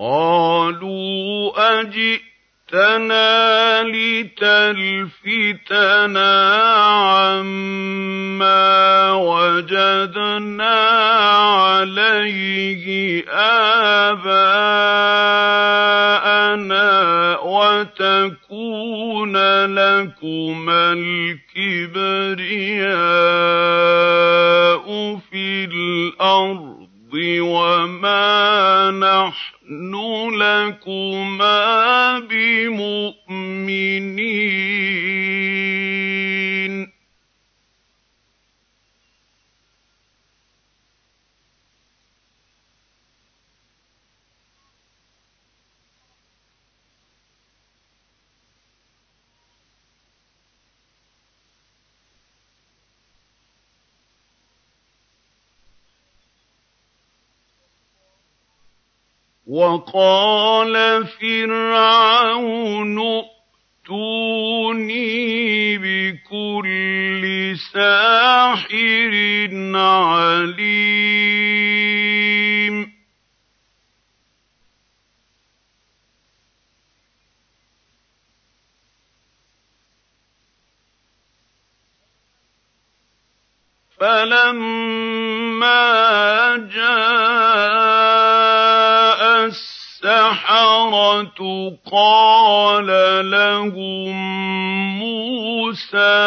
قالوا 0.02 1.54
أجئتنا 1.82 3.30
لتلفتنا 3.84 5.12
عما 7.02 8.72
وجدنا 9.12 10.80
عليه 11.62 12.86
آباءنا 14.10 14.50
وتكون 17.44 19.38
لكما 19.66 20.94
الكبرياء 20.94 22.42
في 25.32 25.66
الأرض. 25.66 26.81
وما 27.14 28.92
نحن 28.92 29.94
لكما 30.36 32.20
بمؤمنين. 32.20 33.92
وقال 59.52 60.76
فرعون 61.20 62.98
ائتوني 63.90 64.98
بكل 65.78 67.24
ساحر 67.74 69.14
عليم. 69.76 70.92
فلما 84.00 85.82
جاء 86.74 88.11
السحرة 90.04 91.38
قال 91.92 92.90
لهم 93.32 94.16
موسى 95.00 96.18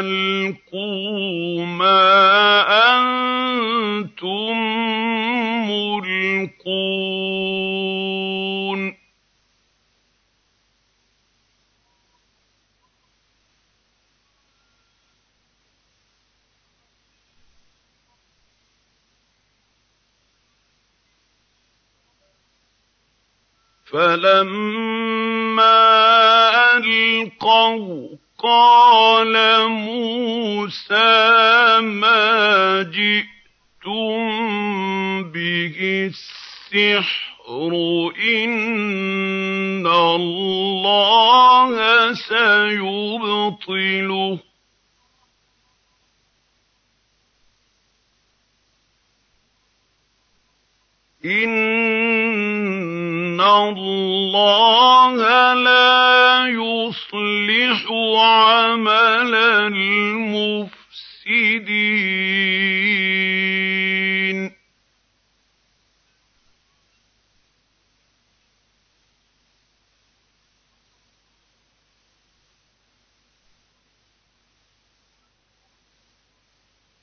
ألقوا 0.00 1.64
ما 1.64 2.00
أنتم 2.96 4.56
ملقون. 5.68 6.62
فلما 23.92 25.82
ألقوا 26.76 28.08
قال 28.42 29.34
موسى 29.68 31.00
ما 31.80 32.82
جئتم 32.82 34.22
به 35.32 36.10
السحر 36.10 37.22
إن 38.34 39.86
الله 39.86 41.72
سيبطله 42.12 43.72
إِنَّ 51.24 52.82
اللَّهَ 53.40 55.14
لَا 55.54 56.46
يُصْلِحُ 56.46 57.92
عَمَلَ 58.18 59.34
الْمُفْسِدِينَ 59.34 60.82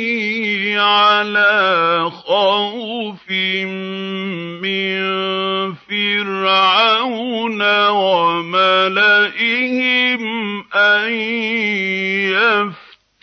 على 0.79 2.11
خوف 2.11 3.31
من 4.61 4.99
فرعون 5.75 7.63
وملئهم 7.89 9.43
أن 10.75 11.13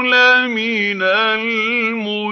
لَمِنَ 0.02 1.02
الْمُسْرِفِينَ 1.02 2.30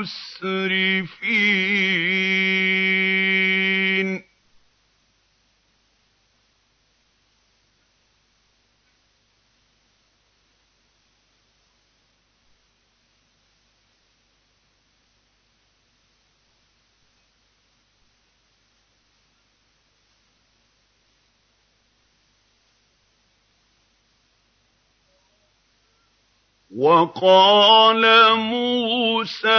وَقَالَ 26.79 28.03
مُوسَىٰ 28.39 29.51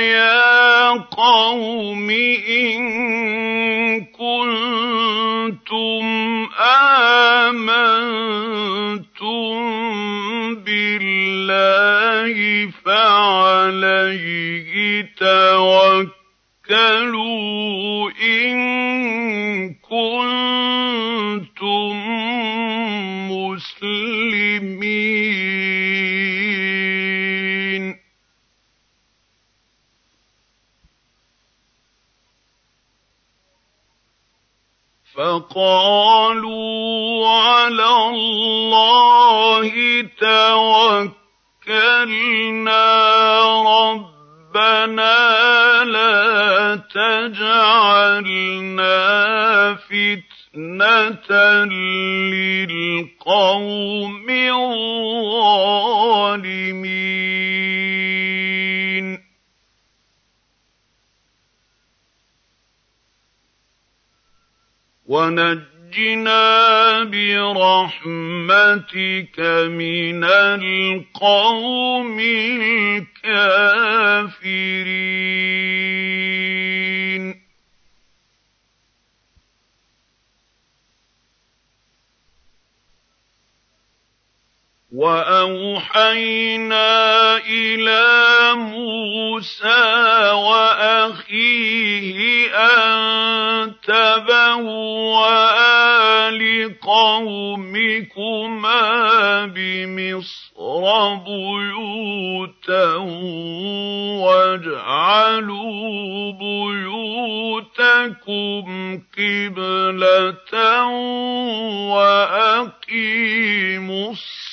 يَا 0.00 0.90
قَوْمِ 1.12 2.10
إِن 2.48 2.80
كُنتُمْ 4.16 6.04
آمَنتُم 7.44 7.84
بِاللَّهِ 10.64 12.36
فَعَلَيْهِ 12.84 14.72
تَوَكَّلُوا 15.20 16.08
إِن 18.24 18.56
كُنتُم 19.84 20.88
مُّسْلِمِينَ. 23.32 24.78
فَقَالُوا 35.18 36.78
عَلَى 37.28 37.90
اللَّهِ 38.10 39.72
تَوَكَّلْنَا 40.20 41.16
رَبَّنَا 43.82 45.18
لَا 45.84 46.76
تَجْعَلْنَا 46.94 47.34
فِتْنَةً 49.74 51.30
لِّلْقَوْمِ 52.70 54.26
الظَّالِمِينَ. 54.30 55.58
وَنَجِّنَا 65.08 67.04
بِرَحْمَتِكَ 67.04 68.08
مِنَ 69.72 70.24
الْقَوْمِ 70.24 72.20
الْكَافِرِينَ. 73.24 73.88
وَأَوْحَيْنَا 84.98 86.90
إِلَىٰ 87.46 88.54
مُوسَىٰ 88.58 90.30
وَأَخِيهِ 90.34 92.18
أَن 92.50 93.74
تَبَوَّآ 93.86 95.38
لِقَوْمِكُمَا 96.30 97.46
بِمِصْرَ 99.54 101.14
بُيُوتًا 101.14 102.94
وَاجْعَلُوا 104.26 105.62
بُيُوتَكُمْ 106.42 107.78
قِبْلَةً 109.18 110.52
وَأَقِيمُوا 111.94 113.28
الصَّلَاةَ 114.10 114.44
ۗ 114.44 114.47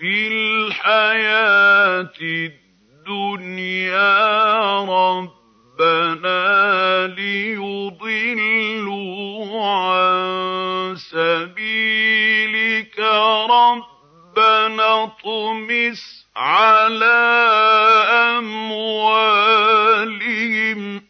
فِي 0.00 0.28
الْحَيَاةِ 0.28 2.18
الدُّنْيَا. 2.20 4.16
رَبَّنَا 5.76 7.06
لِيُضِلُّوا 7.06 8.06
عَن 9.66 10.96
سَبِيلِكَ. 10.96 12.98
رَبَّنَا 13.50 15.04
اطْمِسْ 15.04 16.26
عَلَىٰ 16.36 17.65
أَمْوَالِهِمْ 18.46 20.20
ۖ. 21.00 21.02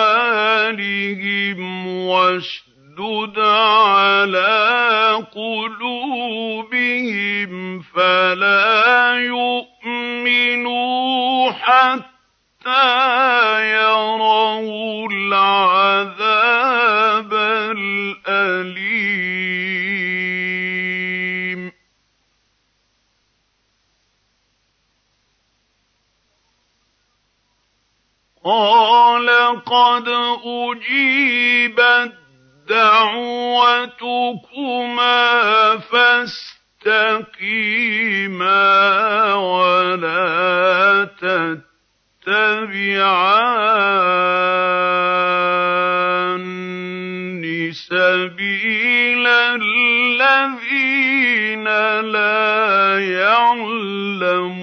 وَاشْدُدْ 2.06 3.38
عَلَىٰ 3.38 5.26
قُلُوبِهِمْ 5.34 6.72
فَلَا 7.82 9.14
يُؤْمِنُوا 9.26 10.70
حَتَّىٰ 11.52 12.17
يَرَوُا 13.60 15.08
الْعَذَابَ 15.12 16.28
الْأَلِيمَ. 17.74 18.88
قَالَ 28.44 29.28
قَدْ 29.64 30.08
أُجِيبَتْ 30.44 32.12
دَعْوَتُكُمَا 32.68 33.68
فَاسْتَقِيمَا 35.78 36.54
وَلَا 39.34 41.04
تَتَّبِعَانِّ 42.28 43.32
سَبِيلَ 47.72 49.26
الَّذِينَ 49.56 50.84
لَا 52.00 52.98
يَعْلَمُونَ 53.20 54.58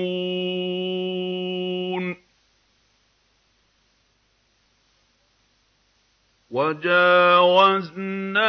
وَجَاوَزْنَا 6.55 8.47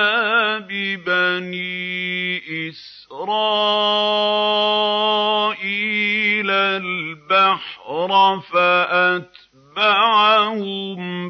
بِبَنِي 0.58 2.38
إِسْرَائِيلَ 2.68 3.30
الْبَحْرَ 6.50 8.40
فَأَتْبَعَهُمْ 8.52 9.40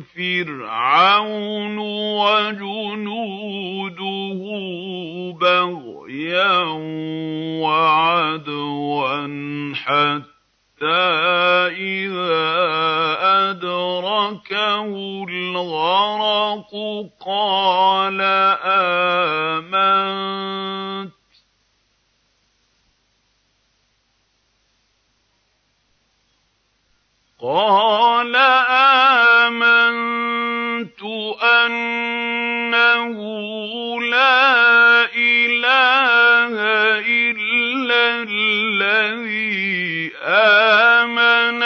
فِرْعَوْنُ 0.00 1.78
وَجُنُودُهُ 2.20 3.20
بَغْيًا 5.40 6.60
وَعَدْوًا 7.64 9.16
حَتَّىٰ 9.74 10.35
إِذَا 10.82 12.48
أَدْرَكَهُ 13.50 15.24
الْغَرَقُ 15.28 16.72
قَالَ 17.26 18.20
آمَنتُ. 19.80 20.26
أَنَّهُ 31.42 33.16
لَا 34.00 35.04
إِلَٰهَ 35.14 36.54
إِلَّا 36.98 37.15
الَّذِي 40.06 41.65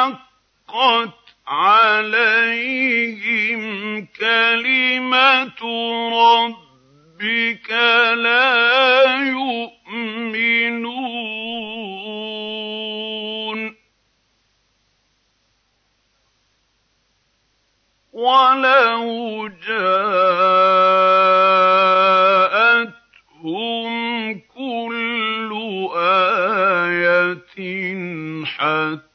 حَقَّتْ 0.00 1.10
عَلَيْهِمْ 1.46 2.40
كَلِمَتُ 4.06 5.62
رَبِّكَ 6.12 7.70
لَا 8.14 9.14
يُؤْمِنُونَ. 9.28 10.40
وَلَوْ 18.12 19.48
جَاءَتْهُمْ 19.68 20.50
كُلُّ 24.38 25.50
آيَةٍ 25.96 27.58
حَتَّىٰ 28.44 29.09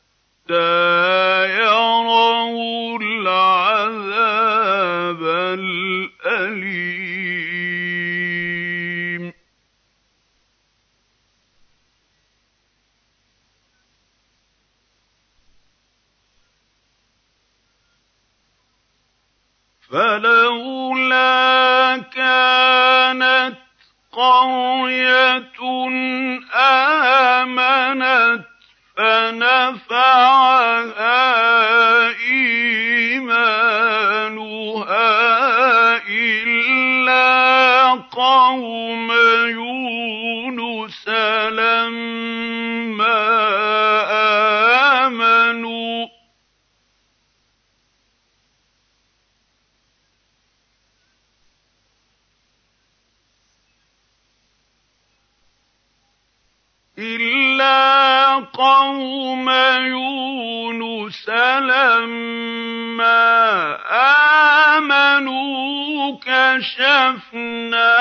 يَرَوُا 1.45 2.99
الْعَذَابَ 3.01 5.21
الْأَلِيمَ. 5.59 6.85
فَلَوْلَا 19.91 21.97
كَانَتْ 21.97 23.57
قَرْيَةٌ 24.11 25.59
آمَنَتْ 26.55 28.54
فَنَفَعَهَا 28.97 30.45
إِيمَانُهَا 32.31 33.25
إِلَّا 36.09 37.89
قَوْمَ 37.91 39.11
يُونُسَ 39.49 41.09
لَمَّا 41.49 42.54
آمَنُوا 64.77 66.17
كَشَفْنَا 66.25 67.95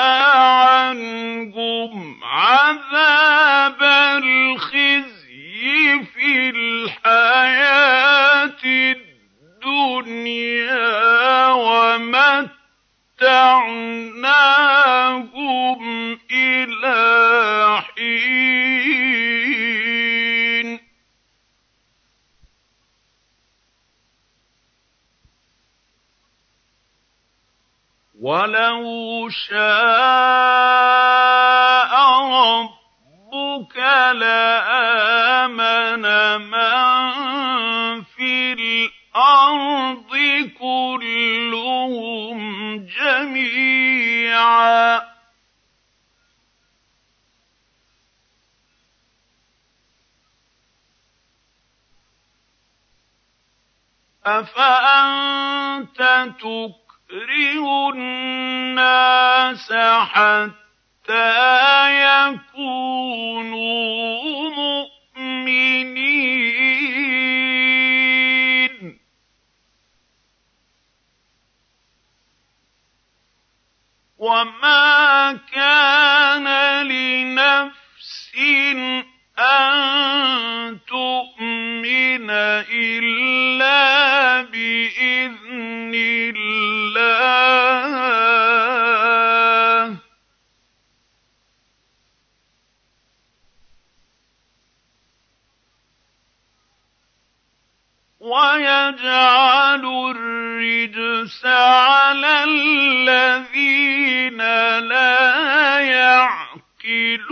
عَنْهُمْ 0.55 2.23
عَذَابَ 2.23 3.83
الْخِزْيِ 4.23 6.03
فِي 6.13 6.49
الْحَيَاةِ 6.49 8.63
الدُّنْيَا 9.65 11.47
وَمَتَّعْنَاهُمْ 11.47 12.55
وَلَوْ 28.75 29.29
شَاءَ 29.29 29.55
رَبُّكَ 32.35 33.77
لَآمَنَ 34.13 36.05
مَن 36.51 38.03
فِي 38.03 38.53
الْأَرْضِ 38.53 40.11
كُلُّهُمْ 40.59 42.37
جَمِيعًا 42.85 44.19
ۚ. 44.99 45.03
أَفَأَنتَ 54.25 55.97
تُكْرِهُ 56.39 56.84
النَّاسَ 57.93 59.73
حَتَّىٰ 60.01 60.55
يَكُونُوا 62.35 63.19
مُؤْمِنِينَ. 64.49 65.95
وَمَا 74.17 75.39
كَانَ 75.53 76.47
لِنَفْسٍ 76.87 78.35
أَن 79.39 80.79
تُؤْمِنَ 80.87 81.54
إِلَّا 82.71 84.41
بِإِذْنِ 84.41 85.91
اللَّهِ 86.35 87.45
ۚ. 89.95 89.97
وَيَجْعَلُ 98.19 99.85
الرِّجْسَ 99.85 101.45
عَلَى 101.45 102.43
الَّذِينَ 102.43 104.37
لَا 104.79 105.79
يَعْقِلُونَ. 105.79 107.25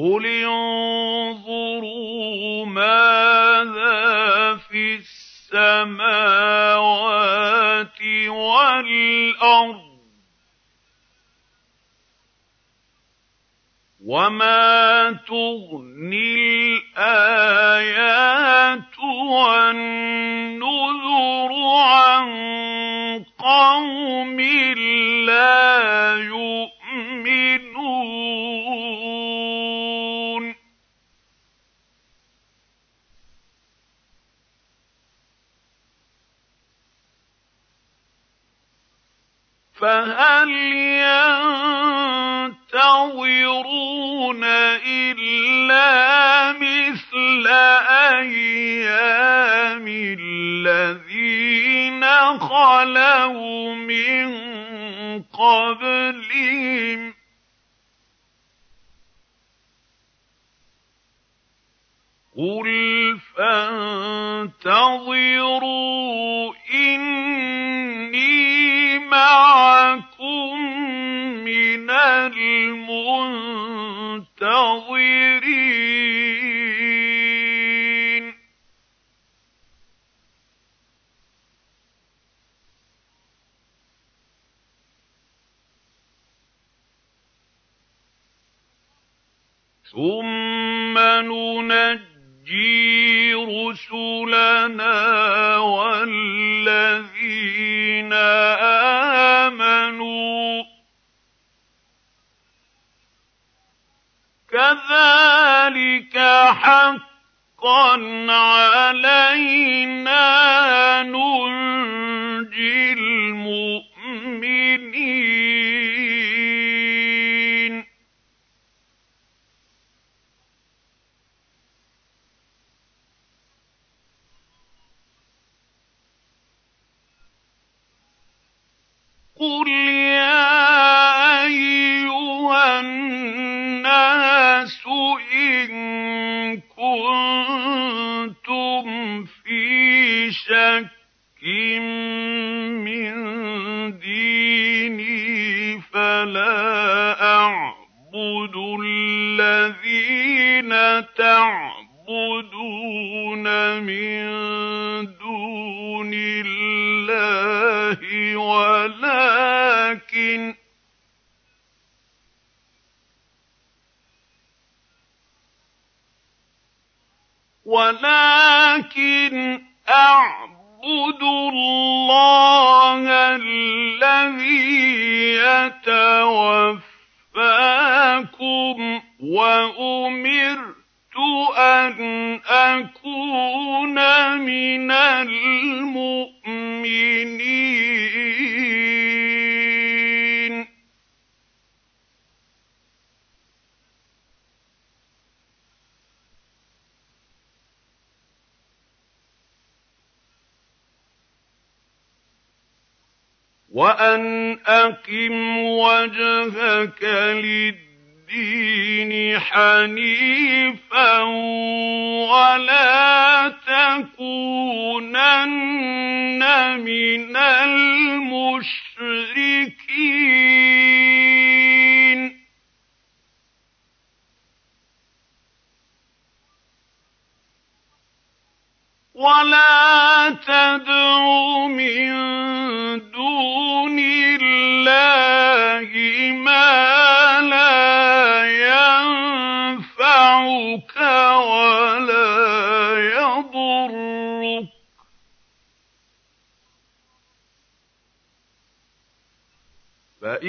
قُلِ 0.00 0.26
انظُرُوا 0.44 1.96
مَاذَا 2.66 4.56
فِي 4.56 4.94
السَّمَاوَاتِ 4.94 6.00
وَالْأَرْضِ 8.28 9.90
وَمَا 14.06 15.12
تُغْنِي 15.28 16.34
الْآيَاتُ 16.96 18.18
وَالنُّذُرُ 19.30 20.70
عَن 21.76 22.28
قَوْمٍ 23.38 24.40
لَّا 25.26 26.16
يُؤْمِنُونَ 26.16 26.80
فَهَلْ 39.80 40.50
يَنتَظِرُونَ 42.70 44.44
إِلَّا 44.84 46.52
مِثْلَ 46.52 47.46
أَيَّامِ 48.18 49.86
الَّذِينَ 50.20 52.04
خَلَوْا 52.38 53.74
مِن 53.74 54.28
قَبْلِهِمْ 55.22 57.12
ۚ؟ 57.12 57.14
قُلْ 62.36 62.68
فَانتَظِرُوا 63.36 64.60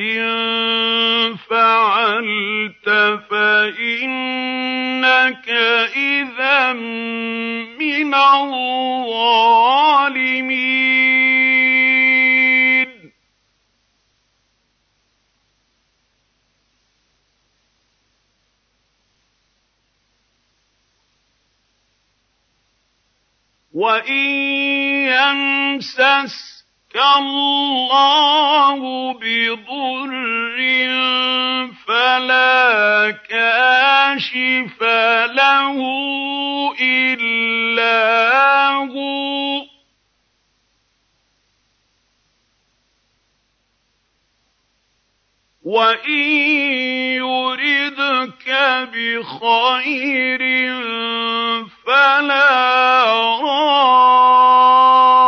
فَإِن 0.01 1.35
فَعَلْتَ 1.35 2.89
فَإِنَّكَ 3.29 4.69
إِذًا 5.95 6.73
مِّنَ 6.73 8.13
الظَّالِمِينَ. 8.15 9.11
وَإِن 23.73 24.25
يَمْسَسْكَ 25.07 26.60
اللَّهُ 26.95 28.81
بِضُرٍّ 29.13 30.57
فَلَا 31.87 33.11
كَاشِفَ 33.29 34.81
لَهُ 35.31 35.77
إِلَّا 36.81 37.99
هُوَ 38.75 39.61
ۖ. 39.61 39.65
وَإِن 45.63 46.27
يُرِدْكَ 47.21 48.47
بِخَيْرٍ 48.93 50.41
فَلَا 51.85 53.05
رَادِّ 53.41 55.20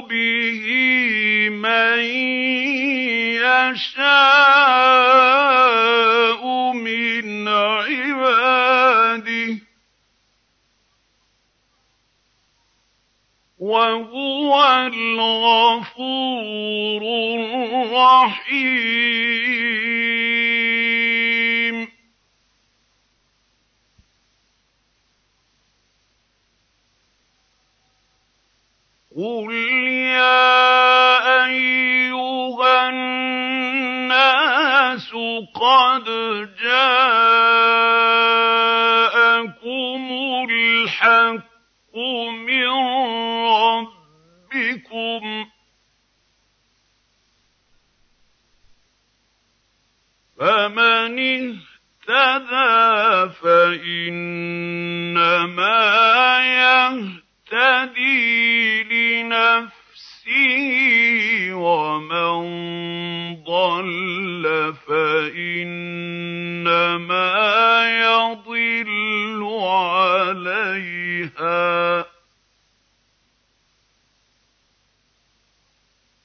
بِهِ 0.00 0.62
مَن 1.50 1.98
يَشَاءُ 3.44 3.92
مِنْ 6.72 7.48
عِبَادِهِ 7.48 9.54
ۚ. 9.54 9.58
وَهُوَ 13.58 14.64
الْغَفُورُ 14.86 17.02
الرَّحِيمُ. 17.34 19.24
قُلْ 29.16 29.54
يَا 30.10 31.46
أَيُّهَا 31.46 32.88
النَّاسُ 32.88 34.30
قَدْ 35.54 36.04
جَاءَكُمُ 36.64 37.24
الْحَقُّ 40.50 41.94
مِن 42.46 42.68
رَّبِّكُمْ 44.50 45.24
ۖ 45.44 45.46
فَمَنِ 50.38 51.18
اهْتَدَىٰ 52.08 53.30
فَإِنَّمَا 53.42 54.24
يَهْتَدِي 56.46 57.23
لِنَفْسِهِ 58.92 59.74
ۖ 61.50 61.54
وَمَن 61.54 62.34
ضَلَّ 63.44 64.74
فَإِنَّمَا 64.88 65.74
يَضِلُّ 68.00 69.40
عَلَيْهَا 69.62 70.92
ۚ. 72.02 72.06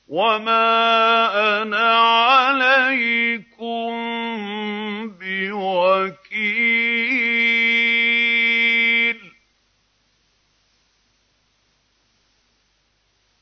وَمَا 0.08 1.62
أَنَا 1.62 1.94
عَلَيْكُم 1.98 3.19